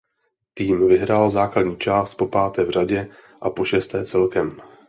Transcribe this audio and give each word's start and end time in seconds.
Tým 0.53 0.87
vyhrál 0.87 1.29
základní 1.29 1.77
část 1.77 2.15
popáté 2.15 2.63
v 2.65 2.69
řadě 2.69 3.07
a 3.41 3.49
pošesté 3.49 4.05
celkem. 4.05 4.61